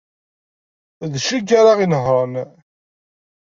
[1.11, 2.33] D kečč ara inehṛen.